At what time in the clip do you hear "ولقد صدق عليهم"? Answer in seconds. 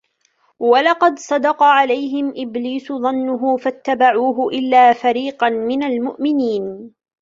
0.59-2.33